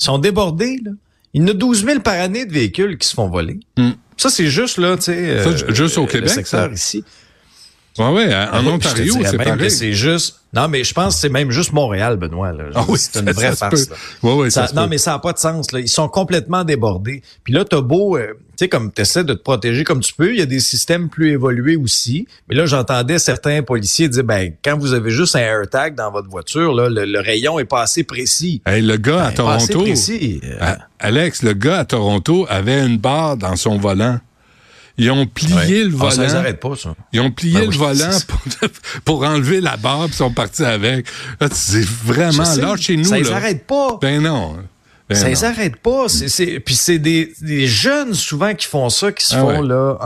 Ils 0.00 0.04
sont 0.04 0.18
débordés, 0.18 0.80
là. 0.84 0.92
Il 1.34 1.42
y 1.42 1.44
en 1.44 1.48
a 1.48 1.52
12 1.52 1.84
000 1.84 2.00
par 2.00 2.14
année 2.14 2.46
de 2.46 2.52
véhicules 2.52 2.96
qui 2.96 3.06
se 3.06 3.14
font 3.14 3.28
voler. 3.28 3.60
Hmm. 3.76 3.90
Ça, 4.16 4.30
c'est 4.30 4.48
juste, 4.48 4.78
là, 4.78 4.96
tu 4.96 5.04
sais... 5.04 5.16
Euh, 5.16 5.74
juste 5.74 5.98
au 5.98 6.06
Québec, 6.06 6.30
secteur 6.30 6.72
ici. 6.72 7.04
Oui, 7.98 8.24
oui, 8.26 8.34
en 8.34 8.66
Ontario, 8.66 9.14
c'est 9.24 9.36
pareil. 9.36 9.70
C'est 9.70 9.92
juste 9.92 10.38
non, 10.54 10.66
mais 10.68 10.82
je 10.82 10.94
pense 10.94 11.14
que 11.14 11.20
c'est 11.20 11.28
même 11.28 11.50
juste 11.50 11.72
Montréal, 11.72 12.16
Benoît. 12.16 12.52
Là. 12.52 12.64
Ah 12.74 12.84
oui, 12.88 12.98
c'est 12.98 13.20
une 13.20 13.30
vraie 13.32 13.54
farce. 13.54 13.90
Ouais, 14.22 14.34
ouais, 14.34 14.50
ça, 14.50 14.66
non, 14.74 14.86
mais 14.86 14.96
ça 14.96 15.12
n'a 15.12 15.18
pas 15.18 15.34
de 15.34 15.38
sens. 15.38 15.72
Là. 15.72 15.80
Ils 15.80 15.88
sont 15.88 16.08
complètement 16.08 16.64
débordés. 16.64 17.22
Puis 17.44 17.52
là, 17.52 17.66
t'as 17.66 17.82
beau, 17.82 18.16
euh, 18.16 18.28
tu 18.56 18.64
sais, 18.64 18.68
comme 18.68 18.90
tu 18.90 19.02
essaies 19.02 19.24
de 19.24 19.34
te 19.34 19.42
protéger 19.42 19.84
comme 19.84 20.00
tu 20.00 20.14
peux, 20.14 20.32
il 20.32 20.38
y 20.38 20.42
a 20.42 20.46
des 20.46 20.60
systèmes 20.60 21.10
plus 21.10 21.32
évolués 21.32 21.76
aussi. 21.76 22.26
Mais 22.48 22.56
là, 22.56 22.64
j'entendais 22.64 23.18
certains 23.18 23.62
policiers 23.62 24.08
dire, 24.08 24.24
ben, 24.24 24.52
quand 24.64 24.78
vous 24.78 24.94
avez 24.94 25.10
juste 25.10 25.36
un 25.36 25.40
AirTag 25.40 25.94
dans 25.94 26.10
votre 26.10 26.30
voiture, 26.30 26.72
là, 26.72 26.88
le, 26.88 27.20
rayon 27.20 27.58
est 27.58 27.66
pas 27.66 27.82
assez 27.82 28.04
précis. 28.04 28.62
Hey, 28.64 28.80
le 28.80 28.96
gars 28.96 29.26
à 29.26 29.28
ben, 29.28 29.34
Toronto, 29.34 29.82
précis. 29.82 30.40
Euh. 30.44 30.74
Alex, 30.98 31.42
le 31.42 31.52
gars 31.52 31.80
à 31.80 31.84
Toronto 31.84 32.46
avait 32.48 32.86
une 32.86 32.96
barre 32.96 33.36
dans 33.36 33.56
son 33.56 33.76
volant. 33.76 34.18
Ils 34.98 35.10
ont 35.12 35.26
plié 35.26 35.84
le 35.84 35.90
volant. 35.90 36.12
Ah, 36.18 36.28
ça 36.28 36.52
pas, 36.54 36.76
ça. 36.76 36.94
Ils 37.12 37.20
ont 37.20 37.30
plié 37.30 37.60
ben 37.60 37.70
le 37.70 37.76
volant 37.76 38.18
pour, 39.04 39.24
enlever 39.24 39.60
la 39.60 39.76
barre, 39.76 40.06
puis 40.06 40.14
ils 40.14 40.16
sont 40.16 40.32
partis 40.32 40.64
avec. 40.64 41.06
C'est 41.52 41.84
vraiment 41.84 42.54
là 42.56 42.76
chez 42.76 42.96
nous. 42.96 43.04
Ça 43.04 43.18
les 43.18 43.30
arrête 43.30 43.66
pas. 43.66 43.98
Ben 44.02 44.20
non. 44.20 44.56
Ben 45.08 45.14
ça 45.14 45.28
les 45.28 45.44
arrête 45.44 45.76
pas. 45.76 46.06
C'est, 46.08 46.60
puis 46.60 46.74
c'est 46.74 46.98
des, 46.98 47.32
des, 47.40 47.66
jeunes 47.66 48.12
souvent 48.12 48.54
qui 48.54 48.66
font 48.66 48.90
ça, 48.90 49.10
qui 49.10 49.24
se 49.24 49.36
ah 49.36 49.40
font 49.40 49.62
là 49.62 49.96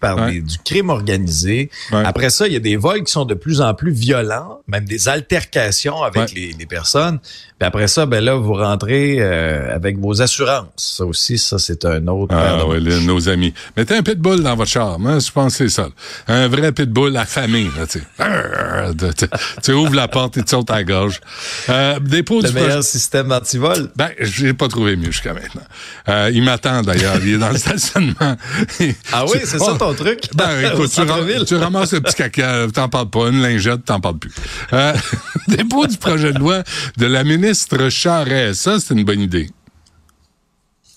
par 0.00 0.30
du 0.30 0.58
crime 0.64 0.88
organisé. 0.88 1.70
Après 1.92 2.30
ça, 2.30 2.48
il 2.48 2.54
y 2.54 2.56
a 2.56 2.60
des 2.60 2.76
vols 2.76 3.04
qui 3.04 3.12
sont 3.12 3.24
de 3.24 3.34
plus 3.34 3.60
en 3.60 3.74
plus 3.74 3.92
violents, 3.92 4.60
même 4.66 4.84
des 4.84 5.08
altercations 5.08 6.02
avec 6.02 6.32
les, 6.32 6.52
les, 6.58 6.66
personnes. 6.66 7.20
Puis 7.60 7.66
après 7.66 7.88
ça, 7.88 8.06
ben 8.06 8.24
là, 8.24 8.36
vous 8.36 8.54
rentrez 8.54 9.18
euh, 9.20 9.76
avec 9.76 9.98
vos 9.98 10.22
assurances. 10.22 10.64
Ça 10.76 11.04
aussi, 11.04 11.36
ça, 11.36 11.58
c'est 11.58 11.84
un 11.84 12.06
autre. 12.06 12.34
Ah 12.34 12.66
oui, 12.66 12.82
nos 13.04 13.28
amis. 13.28 13.52
Mettez 13.76 13.96
un 13.96 14.02
pitbull 14.02 14.42
dans 14.42 14.56
votre 14.56 14.70
char. 14.70 14.98
Moi, 14.98 15.18
je 15.18 15.30
pense 15.30 15.58
que 15.58 15.68
c'est 15.68 15.74
ça. 15.82 15.90
Un 16.26 16.48
vrai 16.48 16.72
pitbull 16.72 17.14
affamé. 17.18 17.66
Là, 17.76 17.86
tu, 17.86 19.28
tu 19.62 19.72
ouvres 19.72 19.94
la 19.94 20.08
porte 20.08 20.38
et 20.38 20.42
tu 20.42 20.48
sautes 20.48 20.70
à 20.70 20.76
la 20.76 20.84
gorge. 20.84 21.20
Euh, 21.68 22.00
dépôt 22.00 22.40
Le 22.40 22.50
meilleur 22.50 22.82
système 22.82 23.30
anti-vol. 23.30 23.90
Ben, 23.94 24.08
j'ai 24.20 24.54
pas 24.54 24.68
trouvé 24.68 24.96
mieux 24.96 25.10
jusqu'à 25.10 25.34
maintenant. 25.34 25.60
Euh, 26.08 26.30
il 26.32 26.42
m'attend 26.42 26.80
d'ailleurs. 26.80 27.18
Il 27.22 27.34
est 27.34 27.38
dans 27.38 27.50
le 27.50 27.58
stationnement. 27.58 28.38
ah 29.12 29.24
oui, 29.26 29.38
c'est 29.44 29.58
ça 29.58 29.74
ton 29.78 29.92
truc? 29.92 30.30
Ben, 30.34 30.48
écoute, 30.72 30.90
tu, 31.46 31.56
ramasses 31.56 31.92
le 31.92 32.00
petit 32.00 32.14
caca, 32.14 32.68
t'en 32.72 32.88
parles 32.88 33.10
pas. 33.10 33.28
Une 33.28 33.42
lingette, 33.42 33.84
t'en 33.84 34.00
parles 34.00 34.16
plus. 34.16 34.32
Euh, 34.72 34.94
dépôt 35.48 35.86
du 35.86 35.98
projet 35.98 36.32
de 36.32 36.38
loi 36.38 36.62
de 36.96 37.04
la 37.04 37.22
ministre 37.22 37.49
Charest. 37.90 38.60
Ça, 38.60 38.78
c'est 38.80 38.94
une 38.94 39.04
bonne 39.04 39.20
idée. 39.20 39.50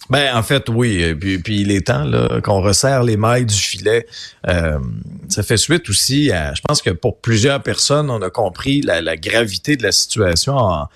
Ben 0.09 0.35
en 0.35 0.43
fait 0.43 0.67
oui, 0.67 1.15
puis, 1.15 1.39
puis 1.39 1.61
il 1.61 1.71
est 1.71 1.87
temps 1.87 2.11
qu'on 2.43 2.61
resserre 2.61 3.03
les 3.03 3.15
mailles 3.15 3.45
du 3.45 3.55
filet. 3.55 4.05
Euh, 4.47 4.77
ça 5.29 5.43
fait 5.43 5.55
suite 5.55 5.89
aussi 5.89 6.29
à, 6.29 6.53
je 6.53 6.61
pense 6.61 6.81
que 6.81 6.89
pour 6.89 7.21
plusieurs 7.21 7.63
personnes, 7.63 8.09
on 8.09 8.21
a 8.21 8.29
compris 8.29 8.81
la, 8.81 9.01
la 9.01 9.15
gravité 9.15 9.77
de 9.77 9.83
la 9.83 9.93
situation 9.93 10.57
en, 10.57 10.87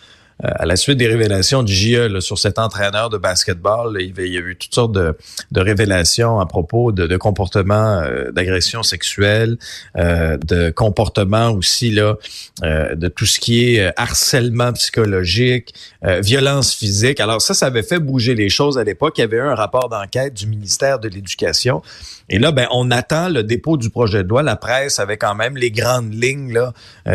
à 0.44 0.65
la 0.65 0.75
suite 0.75 0.98
des 0.98 1.08
révélations 1.08 1.63
du 1.63 1.74
JE 1.74 2.20
sur 2.20 2.38
cet 2.38 2.60
entraîneur 2.60 3.10
de 3.10 3.17
basketball, 3.17 3.98
il, 4.00 4.13
y 4.17 4.38
a 4.38 4.39
eu 4.39 4.56
toutes 4.56 4.74
sortes 4.74 4.91
de, 4.91 5.17
de 5.51 5.62
révélations 5.62 6.39
à 6.39 6.46
propos 6.46 6.91
de, 6.91 7.08
de 7.08 7.17
comportements 7.17 8.01
euh, 8.01 8.32
d'agression 8.32 8.84
sexuelle, 8.84 9.58
euh, 9.98 10.38
de 10.38 10.70
comportements 10.70 11.50
aussi 11.51 11.91
là, 11.91 12.15
euh, 12.63 12.96
de 12.96 13.08
tout 13.08 13.25
ce 13.25 13.39
qui 13.39 13.75
est 13.75 13.91
harcèlement 13.98 14.74
psychologique, 14.74 15.74
violence 16.20 16.74
physique. 16.74 17.20
Alors 17.20 17.41
ça, 17.41 17.53
ça 17.53 17.65
avait 17.65 17.84
fait 17.84 18.00
bouger 18.00 18.36
les 18.36 18.50
choses 18.50 18.77
à 18.77 18.84
l'époque. 18.84 19.17
Il 19.17 19.22
y 19.22 19.24
avait 19.24 19.38
eu 19.38 19.41
un 19.41 19.56
rapport 19.56 19.89
d'enquête 19.89 20.34
du 20.34 20.48
ministère 20.48 21.00
de 21.00 21.08
l'Éducation. 21.08 21.82
Et 22.29 22.39
là, 22.39 22.51
ben, 22.51 22.67
on 22.72 22.91
attend 22.91 23.29
le 23.29 23.44
dépôt 23.44 23.77
du 23.77 23.89
projet 23.89 24.24
de 24.24 24.29
loi. 24.29 24.44
La 24.44 24.56
presse 24.56 25.00
avait 25.00 25.17
quand 25.17 25.36
même 25.36 25.58
les 25.58 25.72
grandes 25.72 26.13
lignes 26.13 26.53
là, 26.53 26.74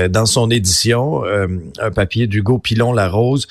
dans 0.08 0.26
son 0.26 0.50
édition. 0.50 1.22
un 1.24 1.90
papier 1.90 2.26
d'Hugo 2.26 2.58
Pilon-La 2.58 3.08
Rose. 3.12 3.46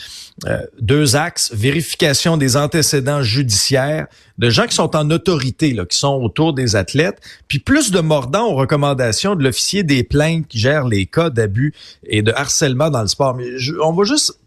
Euh, 0.48 0.60
deux 0.80 1.16
axes, 1.16 1.52
vérification 1.54 2.38
des 2.38 2.58
antécédents 2.58 3.22
judiciaires 3.22 4.08
de 4.38 4.50
gens 4.50 4.66
qui 4.66 4.76
sont 4.76 4.96
en 4.96 5.10
autorité, 5.12 5.74
là, 5.74 5.86
qui 5.86 5.98
sont 5.98 6.16
autour 6.16 6.54
des 6.54 6.76
athlètes, 6.76 7.22
puis 7.48 7.60
plus 7.60 7.92
de 7.92 8.00
mordants 8.00 8.48
aux 8.48 8.56
recommandations 8.56 9.36
de 9.36 9.44
l'officier 9.44 9.84
des 9.84 10.04
plaintes 10.04 10.48
qui 10.48 10.58
gère 10.60 10.88
les 10.88 11.06
cas 11.06 11.30
d'abus 11.30 11.74
et 12.04 12.22
de 12.22 12.32
harcèlement 12.32 12.90
dans 12.90 13.02
le 13.02 13.08
sport. 13.08 13.36
Mais 13.36 13.46
on 13.84 13.94
va 13.94 14.04
juste 14.04 14.40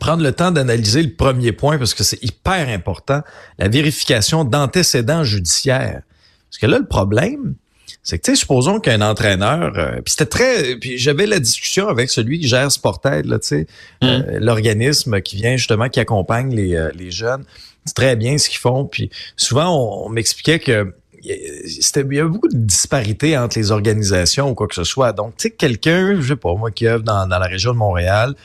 prendre 0.00 0.22
le 0.22 0.32
temps 0.32 0.50
d'analyser 0.50 1.02
le 1.02 1.14
premier 1.14 1.52
point 1.52 1.78
parce 1.78 1.94
que 1.94 2.04
c'est 2.04 2.22
hyper 2.22 2.68
important, 2.68 3.22
la 3.58 3.68
vérification 3.68 4.44
d'antécédents 4.44 5.24
judiciaires. 5.24 6.02
Parce 6.50 6.58
que 6.58 6.66
là, 6.66 6.78
le 6.78 6.86
problème, 6.86 7.54
c'est 8.06 8.18
que, 8.18 8.22
tu 8.22 8.30
sais, 8.30 8.36
supposons 8.36 8.78
qu'un 8.78 9.00
entraîneur, 9.00 9.72
euh, 9.76 9.96
puis 9.96 10.12
c'était 10.12 10.26
très, 10.26 10.76
puis 10.76 10.96
j'avais 10.96 11.26
la 11.26 11.40
discussion 11.40 11.88
avec 11.88 12.08
celui 12.08 12.38
qui 12.38 12.46
gère 12.46 12.70
Sportaid, 12.70 13.26
là, 13.26 13.40
tu 13.40 13.48
sais, 13.48 13.66
euh, 14.04 14.18
hum. 14.18 14.38
l'organisme 14.38 15.20
qui 15.20 15.34
vient 15.34 15.56
justement, 15.56 15.88
qui 15.88 15.98
accompagne 15.98 16.54
les, 16.54 16.76
euh, 16.76 16.92
les 16.94 17.10
jeunes. 17.10 17.42
C'est 17.84 17.96
très 17.96 18.14
bien 18.14 18.38
ce 18.38 18.48
qu'ils 18.48 18.60
font. 18.60 18.84
Puis 18.84 19.10
souvent, 19.36 20.04
on, 20.06 20.08
m'expliquait 20.08 20.60
que 20.60 20.94
c'était 21.66 22.04
il 22.08 22.16
y 22.16 22.20
a 22.20 22.28
beaucoup 22.28 22.46
de 22.46 22.56
disparités 22.56 23.36
entre 23.36 23.58
les 23.58 23.72
organisations 23.72 24.50
ou 24.50 24.54
quoi 24.54 24.68
que 24.68 24.76
ce 24.76 24.84
soit. 24.84 25.12
Donc, 25.12 25.36
tu 25.36 25.48
sais, 25.48 25.50
quelqu'un, 25.50 26.14
je 26.20 26.28
sais 26.28 26.36
pas, 26.36 26.54
moi 26.54 26.70
qui 26.70 26.86
œuvre 26.86 27.02
dans, 27.02 27.26
dans 27.26 27.38
la 27.40 27.46
région 27.46 27.72
de 27.72 27.78
Montréal, 27.78 28.36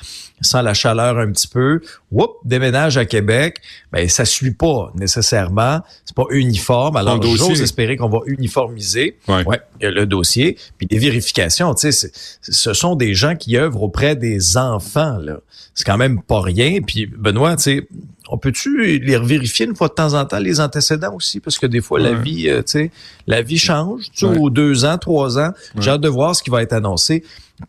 sent 0.41 0.61
la 0.63 0.73
chaleur 0.73 1.17
un 1.17 1.31
petit 1.31 1.47
peu, 1.47 1.81
whoop, 2.11 2.37
déménage 2.43 2.97
à 2.97 3.05
Québec, 3.05 3.61
ben 3.91 4.07
ça 4.09 4.25
suit 4.25 4.53
pas 4.53 4.91
nécessairement, 4.95 5.81
c'est 6.05 6.15
pas 6.15 6.25
uniforme. 6.29 6.97
Alors 6.97 7.21
j'ose 7.21 7.61
espérer 7.61 7.97
qu'on 7.97 8.09
va 8.09 8.19
uniformiser 8.25 9.17
ouais. 9.27 9.61
le 9.81 10.05
dossier, 10.05 10.57
puis 10.77 10.87
des 10.87 10.99
vérifications, 10.99 11.73
tu 11.73 11.91
sais, 11.91 12.11
ce 12.41 12.73
sont 12.73 12.95
des 12.95 13.13
gens 13.13 13.35
qui 13.35 13.57
œuvrent 13.57 13.83
auprès 13.83 14.15
des 14.15 14.57
enfants 14.57 15.17
là. 15.17 15.39
C'est 15.73 15.85
quand 15.85 15.97
même 15.97 16.21
pas 16.21 16.41
rien. 16.41 16.79
Puis 16.85 17.05
Benoît, 17.05 17.55
tu 17.55 17.63
sais, 17.63 17.87
on 18.29 18.37
peut-tu 18.37 18.99
les 18.99 19.19
vérifier 19.19 19.65
une 19.65 19.75
fois 19.75 19.87
de 19.87 19.93
temps 19.93 20.13
en 20.13 20.25
temps 20.25 20.39
les 20.39 20.59
antécédents 20.59 21.13
aussi? 21.15 21.39
Parce 21.39 21.57
que 21.57 21.65
des 21.65 21.81
fois 21.81 21.99
la 21.99 22.13
vie, 22.13 22.49
euh, 22.49 22.57
tu 22.57 22.71
sais, 22.71 22.91
la 23.27 23.41
vie 23.41 23.57
change. 23.57 24.11
Tu 24.11 24.25
sais, 24.25 24.37
aux 24.37 24.49
deux 24.49 24.85
ans, 24.85 24.97
trois 24.97 25.39
ans, 25.39 25.51
j'ai 25.77 25.91
hâte 25.91 26.01
de 26.01 26.09
voir 26.09 26.35
ce 26.35 26.43
qui 26.43 26.49
va 26.49 26.61
être 26.61 26.73
annoncé. 26.73 27.23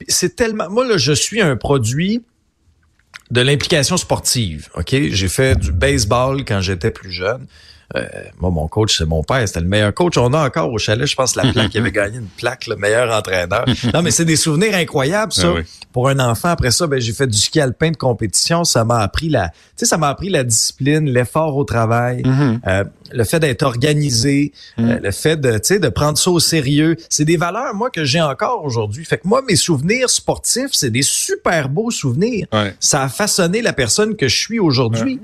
C'est 0.09 0.37
tellement, 0.37 0.69
moi 0.71 0.87
là, 0.87 0.97
je 0.97 1.13
suis 1.13 1.41
un 1.41 1.57
produit 1.57 2.23
de 3.31 3.41
l'implication 3.41 3.97
sportive. 3.97 4.69
OK? 4.75 4.95
J'ai 4.95 5.29
fait 5.29 5.59
du 5.59 5.73
baseball 5.73 6.45
quand 6.45 6.61
j'étais 6.61 6.91
plus 6.91 7.13
jeune. 7.13 7.47
Euh, 7.95 8.07
moi, 8.41 8.51
mon 8.51 8.69
coach, 8.69 8.99
c'est 8.99 9.07
mon 9.07 9.23
père. 9.23 9.47
C'était 9.47 9.61
le 9.61 9.67
meilleur 9.67 9.93
coach. 9.95 10.17
On 10.17 10.33
a 10.33 10.47
encore 10.47 10.73
au 10.73 10.79
chalet, 10.79 11.07
je 11.07 11.15
pense, 11.15 11.37
la 11.37 11.51
plaque. 11.53 11.71
qui 11.71 11.79
avait 11.79 11.93
gagné 11.93 12.19
une 12.19 12.27
plaque, 12.27 12.67
le 12.67 12.77
meilleur 12.77 13.15
entraîneur. 13.15 13.65
Non, 13.93 14.03
mais 14.03 14.11
c'est 14.11 14.25
des 14.25 14.37
souvenirs 14.37 14.75
incroyables, 14.75 15.33
ça. 15.33 15.53
Ben 15.53 15.65
Pour 15.93 16.09
un 16.09 16.19
enfant, 16.19 16.49
après 16.49 16.71
ça, 16.71 16.87
ben, 16.87 17.01
j'ai 17.01 17.13
fait 17.13 17.27
du 17.27 17.37
ski 17.37 17.61
alpin 17.61 17.91
de 17.91 17.97
compétition. 17.97 18.65
Ça 18.65 18.85
m'a 18.85 19.01
appris 19.01 19.29
la, 19.29 19.49
tu 19.49 19.55
sais, 19.77 19.87
ça 19.87 19.99
m'a 19.99 20.09
appris 20.09 20.31
la 20.31 20.45
discipline, 20.45 21.11
l'effort 21.11 21.57
au 21.57 21.65
travail. 21.65 22.23
Mm-hmm. 22.23 22.61
euh, 22.67 22.85
le 23.15 23.25
fait 23.25 23.41
d'être 23.41 23.63
organisé, 23.63 24.53
mm. 24.79 24.85
euh, 24.85 24.99
le 25.03 25.11
fait 25.11 25.37
de, 25.37 25.53
tu 25.53 25.59
sais, 25.65 25.79
de 25.79 25.89
prendre 25.89 26.17
ça 26.17 26.31
au 26.31 26.41
sérieux, 26.41 26.97
c'est 27.09 27.25
des 27.25 27.37
valeurs 27.37 27.75
moi 27.75 27.91
que 27.91 28.05
j'ai 28.05 28.21
encore 28.21 28.65
aujourd'hui. 28.65 29.05
Fait 29.05 29.19
que 29.19 29.29
moi 29.29 29.43
mes 29.47 29.57
souvenirs 29.57 30.09
sportifs, 30.09 30.71
c'est 30.73 30.91
des 30.91 31.03
super 31.03 31.69
beaux 31.69 31.91
souvenirs. 31.91 32.47
Ça 32.81 33.03
a 33.03 33.09
façonné 33.09 33.63
la 33.63 33.73
personne 33.73 34.17
que 34.17 34.29
je 34.29 34.37
suis 34.37 34.59
aujourd'hui. 34.59 35.21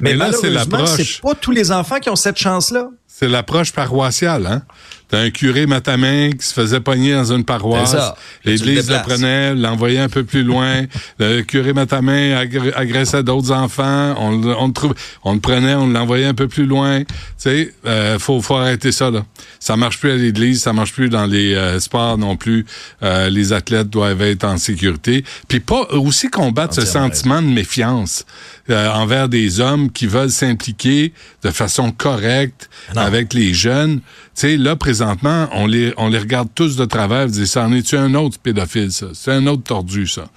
Mais, 0.00 0.14
là, 0.14 0.30
malheureusement, 0.30 0.86
c'est 0.86 1.20
pas 1.20 1.34
tous 1.34 1.50
les 1.50 1.72
enfants 1.72 1.87
qui 2.00 2.10
ont 2.10 2.16
cette 2.16 2.38
chance-là. 2.38 2.90
C'est 3.10 3.28
l'approche 3.28 3.72
paroissiale, 3.72 4.46
hein? 4.46 4.62
T'as 5.08 5.20
un 5.20 5.30
curé 5.30 5.66
matamin 5.66 6.32
qui 6.32 6.46
se 6.46 6.52
faisait 6.52 6.80
pogner 6.80 7.14
dans 7.14 7.32
une 7.32 7.42
paroisse. 7.42 7.96
L'Église 8.44 8.90
le 8.90 9.02
prenait, 9.02 9.54
l'envoyait 9.54 10.00
un 10.00 10.10
peu 10.10 10.22
plus 10.22 10.42
loin. 10.42 10.84
le 11.18 11.40
curé 11.40 11.72
matamin 11.72 12.36
agressait 12.76 13.22
d'autres 13.22 13.52
enfants. 13.52 14.14
On, 14.18 14.44
on, 14.44 14.68
le 14.68 14.94
on 15.24 15.32
le 15.32 15.40
prenait, 15.40 15.74
on 15.74 15.86
l'envoyait 15.86 16.26
un 16.26 16.34
peu 16.34 16.46
plus 16.46 16.66
loin. 16.66 17.00
Tu 17.00 17.06
sais, 17.38 17.74
euh, 17.86 18.18
faut, 18.18 18.42
faut 18.42 18.56
arrêter 18.56 18.92
ça. 18.92 19.10
Là. 19.10 19.24
Ça 19.60 19.76
marche 19.76 19.98
plus 19.98 20.10
à 20.10 20.16
l'Église, 20.16 20.60
ça 20.60 20.74
marche 20.74 20.92
plus 20.92 21.08
dans 21.08 21.24
les 21.24 21.54
euh, 21.54 21.80
sports 21.80 22.18
non 22.18 22.36
plus. 22.36 22.66
Euh, 23.02 23.30
les 23.30 23.54
athlètes 23.54 23.88
doivent 23.88 24.20
être 24.20 24.44
en 24.44 24.58
sécurité. 24.58 25.24
Puis 25.48 25.60
pas 25.60 25.88
aussi 25.92 26.28
combattre 26.28 26.74
ce 26.74 26.84
sentiment 26.84 27.40
de 27.40 27.46
méfiance 27.48 28.26
euh, 28.70 28.90
envers 28.90 29.30
des 29.30 29.60
hommes 29.60 29.90
qui 29.90 30.06
veulent 30.06 30.30
s'impliquer 30.30 31.14
de 31.42 31.50
façon 31.50 31.90
correcte 31.92 32.68
avec 32.98 33.34
les 33.34 33.52
jeunes. 33.54 34.00
Tu 34.00 34.04
sais, 34.34 34.56
là, 34.56 34.74
présentement, 34.76 35.48
on 35.52 35.66
les, 35.66 35.92
on 35.96 36.08
les 36.08 36.18
regarde 36.18 36.48
tous 36.54 36.76
de 36.76 36.84
travers 36.84 37.26
et 37.26 37.46
ça 37.46 37.64
en 37.64 37.72
est-tu 37.72 37.96
un 37.96 38.14
autre 38.14 38.38
pédophile, 38.38 38.92
ça? 38.92 39.06
C'est 39.14 39.32
un 39.32 39.44
autre 39.46 39.64
tordu, 39.64 40.06
ça. 40.06 40.28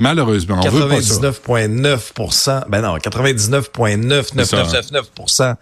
Malheureusement, 0.00 0.60
on 0.62 0.68
veut 0.68 0.88
pas 0.88 1.02
ça. 1.02 1.20
99,9 1.20 2.68
ben 2.68 2.82
non, 2.82 2.96
99,9999% 2.98 5.54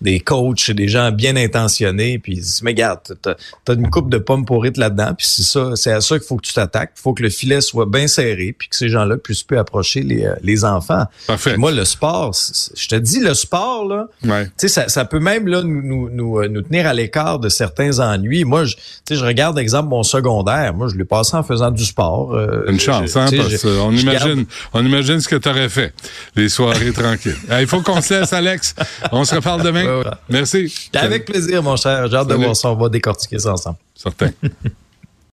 des 0.00 0.20
coachs, 0.20 0.70
des 0.70 0.88
gens 0.88 1.10
bien 1.10 1.36
intentionnés, 1.36 2.18
puis 2.18 2.34
ils 2.34 2.40
disent, 2.40 2.62
mais 2.62 2.72
regarde, 2.72 3.00
t'as 3.22 3.34
as 3.68 3.72
une 3.72 3.88
coupe 3.88 4.10
de 4.10 4.18
pommes 4.18 4.44
pourrites 4.44 4.76
là-dedans, 4.76 5.14
puis 5.16 5.26
c'est 5.26 5.42
ça, 5.42 5.70
c'est 5.74 5.92
à 5.92 6.00
ça 6.00 6.18
qu'il 6.18 6.26
faut 6.26 6.36
que 6.36 6.46
tu 6.46 6.52
t'attaques, 6.52 6.92
il 6.96 7.00
faut 7.00 7.14
que 7.14 7.22
le 7.22 7.30
filet 7.30 7.60
soit 7.60 7.86
bien 7.86 8.06
serré, 8.06 8.54
puis 8.56 8.68
que 8.68 8.76
ces 8.76 8.88
gens-là 8.88 9.16
puissent 9.16 9.42
plus 9.42 9.58
approcher 9.58 10.02
les, 10.02 10.24
euh, 10.24 10.34
les 10.42 10.64
enfants. 10.64 11.04
Parfait. 11.26 11.56
moi, 11.56 11.72
le 11.72 11.84
sport, 11.84 12.34
je 12.74 12.88
te 12.88 12.96
dis, 12.96 13.20
le 13.20 13.34
sport, 13.34 13.86
là, 13.88 14.08
tu 14.22 14.50
sais, 14.56 14.68
ça, 14.68 14.88
ça, 14.88 15.04
peut 15.04 15.18
même 15.18 15.46
là 15.46 15.62
nous, 15.62 15.82
nous, 15.82 16.10
nous, 16.10 16.38
euh, 16.38 16.62
tenir 16.62 16.86
à 16.86 16.94
l'écart 16.94 17.38
de 17.38 17.48
certains 17.48 17.98
ennuis. 17.98 18.44
Moi, 18.44 18.64
je, 18.64 18.76
je 19.10 19.24
regarde, 19.24 19.58
exemple, 19.58 19.88
mon 19.88 20.02
secondaire. 20.02 20.74
Moi, 20.74 20.88
je 20.88 20.96
l'ai 20.96 21.04
passé 21.04 21.36
en 21.36 21.42
faisant 21.42 21.70
du 21.70 21.84
sport. 21.84 22.34
Euh, 22.34 22.64
une 22.68 22.80
chance, 22.80 23.16
hein, 23.16 23.26
parce 23.34 23.62
qu'on 23.62 23.92
imagine, 23.92 24.44
on 24.72 24.84
imagine 24.84 25.20
ce 25.20 25.28
que 25.28 25.36
tu 25.36 25.48
aurais 25.48 25.68
fait, 25.68 25.94
les 26.34 26.48
soirées 26.48 26.92
tranquilles. 26.92 27.36
Il 27.60 27.66
faut 27.66 27.80
qu'on 27.80 28.00
se 28.00 28.14
laisse, 28.14 28.32
Alex. 28.32 28.74
On 29.12 29.24
se 29.24 29.34
reparle 29.34 29.62
demain. 29.62 29.85
Merci. 30.28 30.90
Avec 30.94 31.24
plaisir, 31.24 31.62
mon 31.62 31.76
cher. 31.76 32.08
J'ai 32.08 32.16
hâte 32.16 32.28
de 32.28 32.34
voir 32.34 32.56
ça. 32.56 32.70
On 32.70 32.76
va 32.76 32.88
décortiquer 32.88 33.38
ça 33.38 33.52
ensemble. 33.52 33.78
Certain. 33.94 34.30